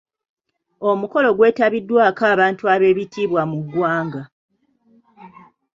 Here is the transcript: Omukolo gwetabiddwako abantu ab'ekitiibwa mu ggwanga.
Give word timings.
Omukolo 0.89 1.29
gwetabiddwako 1.37 2.23
abantu 2.33 2.63
ab'ekitiibwa 2.73 3.41
mu 3.51 3.57
ggwanga. 3.65 4.21